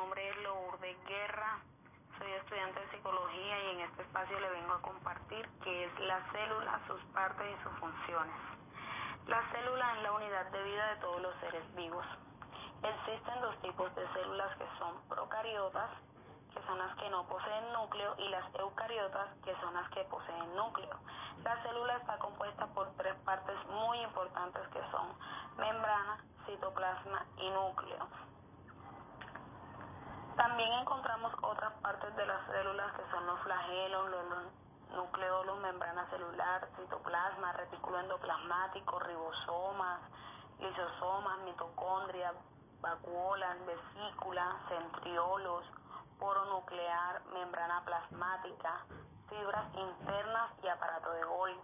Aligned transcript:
nombre 0.00 0.30
es 0.30 0.36
Lourdes 0.38 0.96
Guerra, 1.04 1.60
soy 2.16 2.32
estudiante 2.32 2.80
de 2.80 2.90
psicología 2.90 3.64
y 3.64 3.70
en 3.72 3.80
este 3.80 4.00
espacio 4.00 4.40
le 4.40 4.48
vengo 4.48 4.72
a 4.72 4.80
compartir 4.80 5.46
qué 5.62 5.84
es 5.84 6.00
la 6.00 6.24
célula, 6.32 6.80
sus 6.86 7.02
partes 7.12 7.46
y 7.46 7.62
sus 7.62 7.72
funciones. 7.78 8.34
La 9.26 9.42
célula 9.52 9.96
es 9.96 10.02
la 10.02 10.12
unidad 10.12 10.46
de 10.52 10.62
vida 10.62 10.94
de 10.94 11.00
todos 11.02 11.20
los 11.20 11.34
seres 11.40 11.74
vivos. 11.74 12.06
Existen 12.82 13.42
dos 13.42 13.54
tipos 13.60 13.94
de 13.94 14.08
células 14.14 14.56
que 14.56 14.64
son 14.78 15.02
procariotas, 15.06 15.90
que 16.54 16.62
son 16.62 16.78
las 16.78 16.96
que 16.96 17.10
no 17.10 17.26
poseen 17.28 17.72
núcleo, 17.74 18.14
y 18.16 18.28
las 18.30 18.54
eucariotas, 18.54 19.28
que 19.44 19.54
son 19.60 19.74
las 19.74 19.88
que 19.90 20.02
poseen 20.04 20.56
núcleo. 20.56 20.96
La 21.44 21.62
célula 21.62 21.98
está 21.98 22.16
compuesta 22.18 22.66
por 22.68 22.90
tres 22.96 23.16
partes 23.26 23.56
muy 23.66 24.00
importantes 24.00 24.66
que 24.68 24.80
son 24.92 25.12
membrana, 25.58 26.24
citoplasma 26.46 27.26
y 27.36 27.50
núcleo. 27.50 28.08
También 30.40 30.72
encontramos 30.72 31.34
otras 31.42 31.70
partes 31.82 32.16
de 32.16 32.24
las 32.24 32.46
células 32.46 32.90
que 32.96 33.10
son 33.10 33.26
los 33.26 33.38
flagelos, 33.40 34.08
los 34.08 34.24
nucleolos, 34.96 35.58
membrana 35.60 36.08
celular, 36.08 36.66
citoplasma, 36.76 37.52
retículo 37.52 38.00
endoplasmático, 38.00 39.00
ribosomas, 39.00 40.00
lisosomas, 40.58 41.40
mitocondria, 41.40 42.32
vacuolas, 42.80 43.54
vesículas, 43.66 44.54
centriolos, 44.70 45.62
poro 46.18 46.42
nuclear, 46.46 47.20
membrana 47.34 47.84
plasmática, 47.84 48.86
fibras 49.28 49.66
internas 49.74 50.52
y 50.62 50.68
aparato 50.68 51.12
de 51.12 51.24
Golgi. 51.24 51.60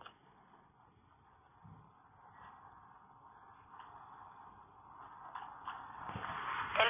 El, 6.78 6.88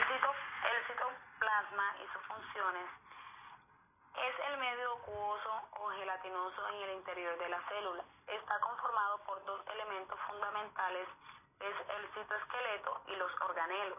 el 0.67 0.87
citoplasma 0.89 1.95
y 2.03 2.07
sus 2.13 2.23
funciones 2.27 2.91
es 4.17 4.35
el 4.49 4.59
medio 4.59 4.95
acuoso 4.95 5.63
o 5.79 5.91
gelatinoso 6.27 6.69
en 6.69 6.83
el 6.83 6.97
interior 6.97 7.39
de 7.39 7.49
la 7.49 7.63
célula. 7.69 8.05
Está 8.27 8.59
conformado 8.61 9.19
por 9.25 9.45
dos 9.45 9.61
elementos 9.69 10.19
fundamentales, 10.29 11.09
es 11.61 11.77
el 11.97 12.09
citoesqueleto 12.15 13.03
y 13.07 13.17
los 13.17 13.31
organelos. 13.43 13.99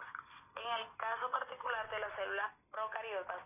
En 0.55 0.67
el 0.80 0.95
caso 0.98 1.31
particular 1.31 1.89
de 1.89 2.00
las 2.00 2.14
células 2.16 2.52
procariotas 2.72 3.42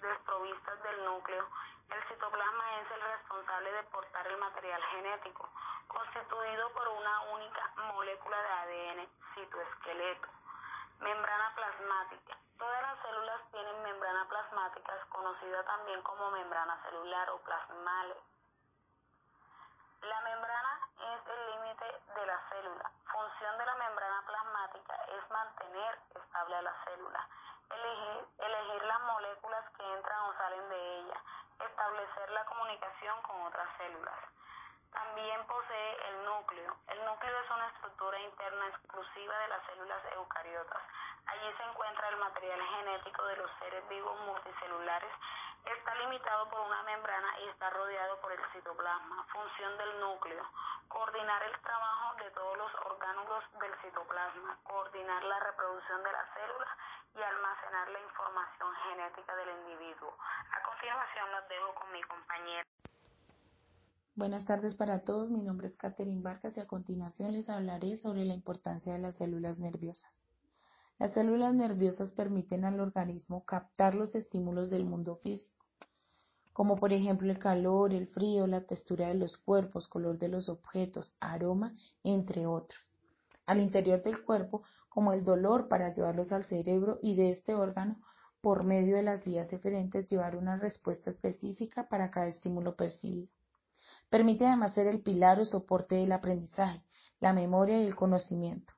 desprovistas 0.00 0.82
del 0.82 1.04
núcleo, 1.04 1.48
el 1.90 2.02
citoplasma 2.08 2.80
es 2.80 2.90
el 2.90 3.00
responsable 3.00 3.72
de 3.72 3.82
portar 3.84 4.26
el 4.26 4.36
material 4.38 4.82
genético, 4.82 5.48
constituido 5.88 6.70
por 6.72 6.88
una 6.88 7.20
única 7.32 7.72
molécula 7.94 8.36
de 8.36 8.48
ADN, 8.48 9.08
citoesqueleto. 9.34 10.28
Membrana 11.00 11.54
plasmática. 11.54 12.36
Todas 12.58 12.82
las 12.82 13.00
células 13.00 13.40
tienen 13.50 13.82
membrana 13.82 14.19
conocida 15.08 15.64
también 15.64 16.00
como 16.02 16.30
membrana 16.30 16.80
celular 16.82 17.30
o 17.30 17.38
plasmales. 17.38 18.16
La 20.02 20.20
membrana 20.22 20.80
es 20.96 21.26
el 21.26 21.50
límite 21.50 21.84
de 22.14 22.26
la 22.26 22.38
célula. 22.48 22.90
Función 23.12 23.58
de 23.58 23.66
la 23.66 23.74
membrana 23.74 24.22
plasmática 24.26 24.94
es 25.08 25.30
mantener 25.30 25.98
estable 26.14 26.56
a 26.56 26.62
la 26.62 26.84
célula, 26.84 27.28
elegir 28.38 28.82
las 28.84 29.00
moléculas 29.02 29.64
que 29.76 29.94
entran 29.94 30.20
o 30.20 30.32
salen 30.34 30.68
de 30.68 30.98
ella, 31.00 31.22
establecer 31.58 32.30
la 32.30 32.44
comunicación 32.46 33.22
con 33.22 33.42
otras 33.42 33.68
células. 33.76 34.29
También 34.92 35.46
posee 35.46 36.08
el 36.08 36.24
núcleo. 36.24 36.76
El 36.88 37.04
núcleo 37.04 37.40
es 37.40 37.50
una 37.50 37.68
estructura 37.68 38.18
interna 38.20 38.68
exclusiva 38.68 39.38
de 39.38 39.48
las 39.48 39.66
células 39.66 40.02
eucariotas. 40.14 40.82
Allí 41.26 41.52
se 41.56 41.62
encuentra 41.62 42.08
el 42.08 42.16
material 42.16 42.60
genético 42.60 43.24
de 43.24 43.36
los 43.36 43.50
seres 43.60 43.88
vivos 43.88 44.18
multicelulares 44.26 45.12
Está 45.66 45.94
limitado 45.94 46.48
por 46.48 46.60
una 46.60 46.82
membrana 46.84 47.38
y 47.40 47.48
está 47.48 47.68
rodeado 47.70 48.20
por 48.20 48.32
el 48.32 48.40
citoplasma. 48.52 49.24
Función 49.32 49.76
del 49.76 50.00
núcleo. 50.00 50.42
Coordinar 50.88 51.42
el 51.42 51.60
trabajo 51.60 52.14
de 52.16 52.30
todos 52.30 52.56
los 52.56 52.74
orgánulos 52.86 53.44
del 53.60 53.74
citoplasma. 53.82 54.58
Coordinar 54.64 55.22
la 55.22 55.38
reproducción 55.40 56.02
de 56.02 56.12
las 56.12 56.26
células 56.34 56.68
y 57.14 57.22
almacenar 57.22 57.88
la 57.90 58.00
información 58.00 58.74
genética 58.88 59.36
del 59.36 59.50
individuo. 59.50 60.16
A 60.52 60.62
continuación 60.62 61.30
los 61.32 61.48
dejo 61.48 61.74
con 61.74 61.92
mi 61.92 62.02
compañera. 62.02 62.79
Buenas 64.16 64.44
tardes 64.44 64.76
para 64.76 65.04
todos, 65.04 65.30
mi 65.30 65.40
nombre 65.40 65.68
es 65.68 65.76
Catherine 65.76 66.20
Vargas 66.20 66.56
y 66.56 66.60
a 66.60 66.66
continuación 66.66 67.32
les 67.32 67.48
hablaré 67.48 67.96
sobre 67.96 68.24
la 68.24 68.34
importancia 68.34 68.92
de 68.92 68.98
las 68.98 69.14
células 69.14 69.60
nerviosas. 69.60 70.20
Las 70.98 71.14
células 71.14 71.54
nerviosas 71.54 72.12
permiten 72.12 72.64
al 72.64 72.80
organismo 72.80 73.44
captar 73.44 73.94
los 73.94 74.16
estímulos 74.16 74.68
del 74.68 74.84
mundo 74.84 75.14
físico, 75.14 75.64
como 76.52 76.74
por 76.74 76.92
ejemplo 76.92 77.30
el 77.30 77.38
calor, 77.38 77.94
el 77.94 78.08
frío, 78.08 78.48
la 78.48 78.66
textura 78.66 79.06
de 79.08 79.14
los 79.14 79.36
cuerpos, 79.36 79.86
color 79.86 80.18
de 80.18 80.28
los 80.28 80.48
objetos, 80.48 81.16
aroma, 81.20 81.72
entre 82.02 82.46
otros. 82.46 82.82
Al 83.46 83.60
interior 83.60 84.02
del 84.02 84.24
cuerpo, 84.24 84.64
como 84.88 85.12
el 85.12 85.24
dolor 85.24 85.68
para 85.68 85.94
llevarlos 85.94 86.32
al 86.32 86.42
cerebro 86.42 86.98
y 87.00 87.14
de 87.14 87.30
este 87.30 87.54
órgano, 87.54 88.00
por 88.40 88.64
medio 88.64 88.96
de 88.96 89.04
las 89.04 89.24
vías 89.24 89.52
eferentes, 89.52 90.08
llevar 90.08 90.34
una 90.34 90.56
respuesta 90.56 91.10
específica 91.10 91.88
para 91.88 92.10
cada 92.10 92.26
estímulo 92.26 92.74
percibido. 92.74 93.28
Permite 94.10 94.46
además 94.46 94.74
ser 94.74 94.88
el 94.88 95.00
pilar 95.00 95.38
o 95.40 95.44
soporte 95.44 95.94
del 95.94 96.12
aprendizaje, 96.12 96.82
la 97.20 97.32
memoria 97.32 97.80
y 97.80 97.86
el 97.86 97.94
conocimiento. 97.94 98.74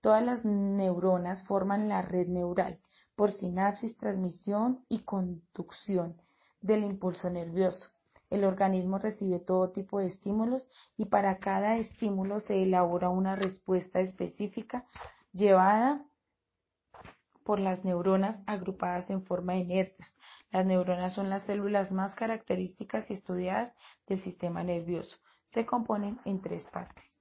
Todas 0.00 0.24
las 0.24 0.44
neuronas 0.44 1.46
forman 1.46 1.88
la 1.88 2.02
red 2.02 2.26
neural 2.26 2.80
por 3.14 3.30
sinapsis, 3.30 3.96
transmisión 3.96 4.84
y 4.88 5.04
conducción 5.04 6.20
del 6.60 6.82
impulso 6.82 7.30
nervioso. 7.30 7.90
El 8.28 8.44
organismo 8.44 8.98
recibe 8.98 9.38
todo 9.38 9.70
tipo 9.70 10.00
de 10.00 10.06
estímulos 10.06 10.70
y 10.96 11.04
para 11.04 11.38
cada 11.38 11.76
estímulo 11.76 12.40
se 12.40 12.62
elabora 12.64 13.10
una 13.10 13.36
respuesta 13.36 14.00
específica 14.00 14.86
llevada 15.32 16.04
por 17.44 17.60
las 17.60 17.84
neuronas 17.84 18.42
agrupadas 18.46 19.10
en 19.10 19.22
forma 19.22 19.54
de 19.54 19.64
nervios. 19.64 20.18
Las 20.50 20.66
neuronas 20.66 21.12
son 21.12 21.30
las 21.30 21.44
células 21.44 21.92
más 21.92 22.14
características 22.14 23.10
y 23.10 23.14
estudiadas 23.14 23.72
del 24.06 24.20
sistema 24.20 24.62
nervioso. 24.62 25.16
Se 25.44 25.66
componen 25.66 26.20
en 26.24 26.40
tres 26.40 26.70
partes. 26.72 27.18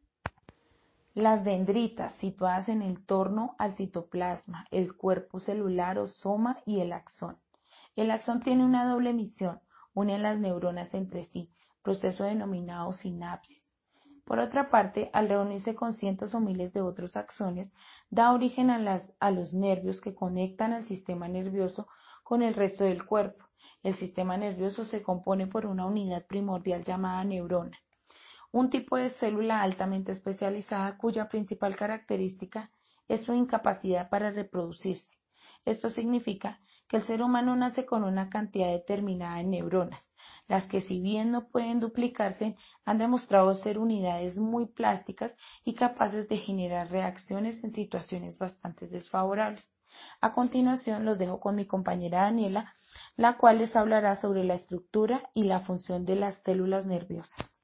Las 1.14 1.44
dendritas, 1.44 2.16
situadas 2.16 2.70
en 2.70 2.82
el 2.82 3.06
torno 3.06 3.56
al 3.60 3.74
citoplasma, 3.76 4.66
el 4.72 4.96
cuerpo 4.96 5.40
celular 5.40 6.00
o 6.00 6.08
soma 6.08 6.60
y 6.66 6.80
el 6.80 6.94
axón. 6.94 7.38
El 7.98 8.12
axón 8.12 8.42
tiene 8.42 8.64
una 8.64 8.86
doble 8.90 9.12
misión, 9.12 9.60
une 9.94 10.18
las 10.18 10.40
neuronas 10.40 10.94
entre 10.94 11.24
sí, 11.24 11.52
proceso 11.84 12.24
denominado 12.24 12.94
sinapsis. 12.94 13.71
Por 14.32 14.40
otra 14.40 14.70
parte, 14.70 15.10
al 15.12 15.28
reunirse 15.28 15.76
con 15.76 15.92
cientos 15.92 16.34
o 16.34 16.40
miles 16.40 16.72
de 16.72 16.80
otros 16.80 17.18
axones, 17.18 17.74
da 18.10 18.32
origen 18.32 18.70
a, 18.70 19.30
los 19.32 19.54
nervios 19.54 20.00
que 20.00 20.16
conectan 20.16 20.72
al 20.72 20.86
sistema 20.86 21.28
nervioso 21.28 21.90
con 22.24 22.42
el 22.42 22.54
resto 22.54 22.86
del 22.86 23.06
cuerpo. 23.06 23.44
El 23.84 23.94
sistema 23.96 24.38
nervioso 24.38 24.86
se 24.86 25.02
compone 25.02 25.48
por 25.48 25.66
una 25.66 25.86
unidad 25.86 26.26
primordial 26.28 26.82
llamada 26.82 27.26
neurona 27.26 27.78
un 28.54 28.70
tipo 28.70 28.96
de 28.96 29.10
célula 29.10 29.62
altamente 29.62 30.14
especializada 30.14 30.98
cuya 30.98 31.28
principal 31.28 31.76
característica 31.76 32.72
es 33.10 33.26
su 33.26 33.34
incapacidad 33.34 34.10
para 34.10 34.32
reproducirse. 34.32 35.21
Esto 35.66 35.90
significa 35.90 36.60
que 36.88 36.98
el 36.98 37.04
ser 37.04 37.22
humano 37.22 37.56
nace 37.56 37.86
con 37.86 38.04
una 38.04 38.30
cantidad 38.30 38.70
determinada 38.72 39.38
de 39.38 39.44
neuronas, 39.44 40.12
las 40.48 40.66
que 40.68 40.82
si 40.82 41.00
bien 41.00 41.32
no 41.32 41.48
pueden 41.50 41.80
duplicarse, 41.80 42.58
han 42.84 42.98
demostrado 42.98 43.54
ser 43.56 43.78
unidades 43.78 44.38
muy 44.38 44.66
plásticas 44.66 45.36
y 45.64 45.76
capaces 45.76 46.28
de 46.30 46.38
generar 46.38 46.90
reacciones 46.90 47.64
en 47.64 47.72
situaciones 47.72 48.38
bastante 48.38 48.88
desfavorables. 48.88 49.72
A 50.20 50.32
continuación 50.32 51.06
los 51.06 51.20
dejo 51.20 51.40
con 51.40 51.56
mi 51.56 51.66
compañera 51.66 52.24
Daniela, 52.24 52.74
la 53.16 53.38
cual 53.38 53.60
les 53.60 53.76
hablará 53.76 54.16
sobre 54.16 54.44
la 54.44 54.56
estructura 54.56 55.30
y 55.34 55.44
la 55.44 55.60
función 55.60 56.06
de 56.06 56.16
las 56.16 56.42
células 56.44 56.86
nerviosas. 56.86 57.61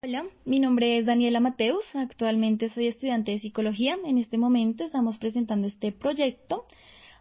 Hola, 0.00 0.26
mi 0.44 0.60
nombre 0.60 0.96
es 0.96 1.06
Daniela 1.06 1.40
Mateus, 1.40 1.84
actualmente 1.94 2.68
soy 2.70 2.86
estudiante 2.86 3.32
de 3.32 3.40
psicología. 3.40 3.96
En 4.04 4.16
este 4.16 4.38
momento 4.38 4.84
estamos 4.84 5.18
presentando 5.18 5.66
este 5.66 5.90
proyecto 5.90 6.66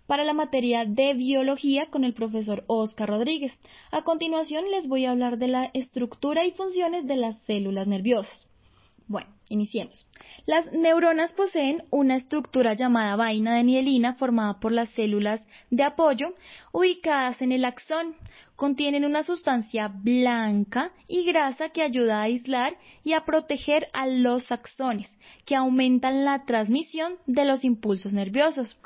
para 0.05 0.23
la 0.23 0.33
materia 0.33 0.85
de 0.85 1.15
biología 1.15 1.87
con 1.87 2.03
el 2.03 2.13
profesor 2.13 2.65
Oscar 2.67 3.09
Rodríguez. 3.09 3.51
A 3.89 4.03
continuación 4.03 4.69
les 4.69 4.87
voy 4.87 5.05
a 5.05 5.11
hablar 5.11 5.39
de 5.39 5.47
la 5.47 5.71
estructura 5.73 6.45
y 6.45 6.51
funciones 6.51 7.07
de 7.07 7.15
las 7.15 7.41
células 7.45 7.87
nerviosas. 7.87 8.47
Bueno, 9.07 9.27
Iniciemos. 9.49 10.07
Las 10.45 10.73
neuronas 10.73 11.31
poseen 11.31 11.83
una 11.89 12.17
estructura 12.17 12.73
llamada 12.73 13.15
vaina 13.15 13.55
de 13.55 13.63
mielina 13.63 14.15
formada 14.15 14.59
por 14.59 14.73
las 14.73 14.89
células 14.89 15.45
de 15.69 15.83
apoyo 15.83 16.33
ubicadas 16.73 17.41
en 17.41 17.53
el 17.53 17.63
axón. 17.63 18.15
Contienen 18.57 19.05
una 19.05 19.23
sustancia 19.23 19.87
blanca 19.87 20.91
y 21.07 21.23
grasa 21.25 21.69
que 21.69 21.81
ayuda 21.81 22.19
a 22.19 22.23
aislar 22.23 22.77
y 23.03 23.13
a 23.13 23.23
proteger 23.23 23.87
a 23.93 24.07
los 24.07 24.51
axones, 24.51 25.17
que 25.45 25.55
aumentan 25.55 26.25
la 26.25 26.43
transmisión 26.45 27.15
de 27.25 27.45
los 27.45 27.63
impulsos 27.63 28.11
nerviosos. 28.11 28.77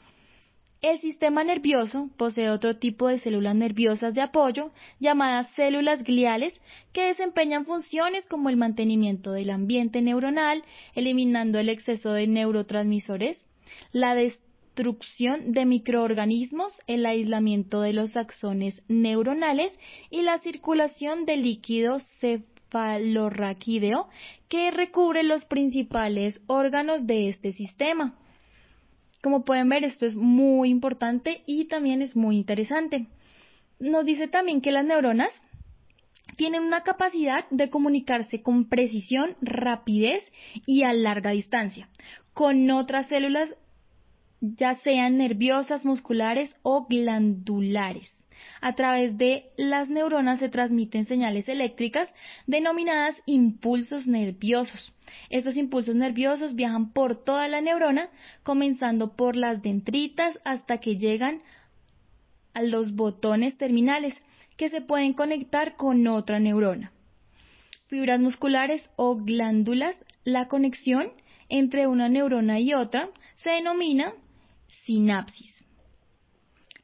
El 0.82 1.00
sistema 1.00 1.44
nervioso 1.44 2.10
posee 2.18 2.50
otro 2.50 2.78
tipo 2.78 3.08
de 3.08 3.20
células 3.20 3.54
nerviosas 3.54 4.16
de 4.16 4.22
apoyo 4.22 4.72
llamadas 5.00 5.54
células 5.54 6.04
gliales 6.04 6.60
que 6.92 7.04
desempeñan 7.04 7.66
funciones 7.66 8.28
como 8.28 8.50
el 8.50 8.58
mantenimiento 8.58 9.32
del 9.32 9.52
ambiente 9.52 10.02
neuronal, 10.02 10.64
eliminando 10.96 11.60
el 11.60 11.70
exceso 11.70 12.14
de 12.14 12.26
neurotransmisores, 12.26 13.46
la 13.92 14.16
destrucción 14.16 15.52
de 15.52 15.68
microorganismos, 15.68 16.74
el 16.88 17.06
aislamiento 17.06 17.82
de 17.82 17.94
los 17.94 18.18
axones 18.18 18.82
neuronales 18.88 19.78
y 20.10 20.24
la 20.24 20.40
circulación 20.40 21.28
del 21.28 21.44
líquido 21.44 22.00
cefalorraquídeo 22.20 24.10
que 24.50 24.72
recubre 24.72 25.22
los 25.22 25.46
principales 25.46 26.42
órganos 26.48 27.06
de 27.06 27.30
este 27.30 27.52
sistema. 27.52 28.18
Como 29.22 29.46
pueden 29.46 29.70
ver, 29.70 29.84
esto 29.84 30.06
es 30.06 30.16
muy 30.16 30.70
importante 30.70 31.44
y 31.46 31.66
también 31.66 32.02
es 32.02 32.16
muy 32.16 32.38
interesante. 32.38 33.08
Nos 33.80 34.06
dice 34.06 34.28
también 34.28 34.62
que 34.62 34.72
las 34.72 34.86
neuronas 34.86 35.42
tienen 36.38 36.64
una 36.64 36.82
capacidad 36.82 37.48
de 37.50 37.70
comunicarse 37.70 38.42
con 38.42 38.70
precisión, 38.70 39.36
rapidez 39.42 40.24
y 40.66 40.84
a 40.84 40.94
larga 40.94 41.32
distancia 41.32 41.88
con 42.34 42.70
otras 42.72 43.08
células, 43.08 43.50
ya 44.40 44.76
sean 44.78 45.18
nerviosas, 45.18 45.86
musculares 45.86 46.56
o 46.64 46.88
glandulares. 46.88 48.10
A 48.62 48.74
través 48.74 49.18
de 49.18 49.52
las 49.58 49.90
neuronas 49.90 50.40
se 50.40 50.50
transmiten 50.50 51.06
señales 51.06 51.50
eléctricas 51.50 52.14
denominadas 52.48 53.16
impulsos 53.26 54.08
nerviosos. 54.08 54.94
Estos 55.30 55.58
impulsos 55.58 55.96
nerviosos 55.96 56.56
viajan 56.56 56.94
por 56.94 57.24
toda 57.24 57.48
la 57.48 57.62
neurona, 57.62 58.10
comenzando 58.44 59.16
por 59.16 59.36
las 59.36 59.62
dendritas 59.62 60.40
hasta 60.46 60.78
que 60.80 60.98
llegan 60.98 61.42
a 62.54 62.62
los 62.62 62.96
botones 62.96 63.58
terminales, 63.58 64.16
que 64.58 64.70
se 64.70 64.82
pueden 64.82 65.14
conectar 65.14 65.76
con 65.76 66.06
otra 66.08 66.40
neurona. 66.40 66.92
Fibras 67.88 68.20
musculares 68.20 68.90
o 68.96 69.18
glándulas, 69.18 69.96
la 70.24 70.48
conexión 70.48 71.08
entre 71.50 71.88
una 71.88 72.10
neurona 72.10 72.60
y 72.60 72.74
otra 72.74 73.10
se 73.36 73.50
denomina 73.50 74.14
sinapsis. 74.86 75.61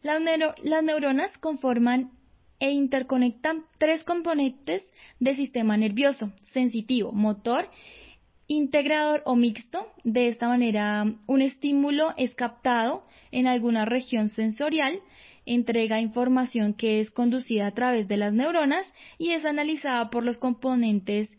Las, 0.07 0.83
neuronas 0.83 1.37
conforman 1.39 2.11
e 2.61 2.71
interconectan 2.71 3.65
tres 3.77 4.05
componentes 4.05 4.81
del 5.19 5.35
sistema 5.35 5.75
nervioso, 5.75 6.31
sensitivo, 6.53 7.11
motor, 7.11 7.69
integrador 8.47 9.21
o 9.25 9.35
mixto. 9.35 9.91
De 10.05 10.29
esta 10.29 10.47
manera, 10.47 11.05
un 11.27 11.41
estímulo 11.41 12.13
es 12.15 12.35
captado 12.35 13.03
en 13.31 13.47
alguna 13.47 13.83
región 13.83 14.29
sensorial, 14.29 14.97
entrega 15.45 15.99
información 15.99 16.73
que 16.73 17.01
es 17.01 17.11
conducida 17.11 17.67
a 17.67 17.71
través 17.71 18.07
de 18.07 18.15
las 18.15 18.31
neuronas 18.31 18.85
y 19.17 19.31
es 19.31 19.43
analizada 19.43 20.09
por 20.09 20.23
los 20.23 20.37
componentes 20.37 21.29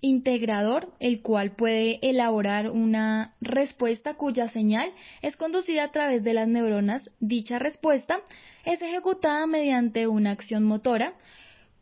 integrador, 0.00 0.92
el 1.00 1.22
cual 1.22 1.52
puede 1.52 1.98
elaborar 2.08 2.70
una 2.70 3.32
respuesta 3.40 4.14
cuya 4.14 4.48
señal 4.48 4.90
es 5.22 5.36
conducida 5.36 5.84
a 5.84 5.92
través 5.92 6.22
de 6.22 6.34
las 6.34 6.48
neuronas. 6.48 7.10
Dicha 7.20 7.58
respuesta 7.58 8.20
es 8.64 8.82
ejecutada 8.82 9.46
mediante 9.46 10.06
una 10.06 10.30
acción 10.30 10.64
motora, 10.64 11.14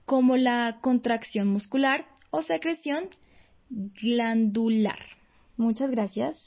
como 0.04 0.36
la 0.36 0.78
contracción 0.80 1.48
muscular 1.48 2.06
o 2.30 2.42
secreción 2.42 3.08
glandular. 3.68 5.00
Muchas 5.56 5.90
gracias. 5.90 6.46